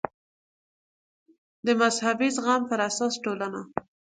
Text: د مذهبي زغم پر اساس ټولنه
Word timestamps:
د 1.65 1.67
مذهبي 1.81 2.29
زغم 2.35 2.61
پر 2.69 2.79
اساس 2.89 3.13
ټولنه 3.23 3.61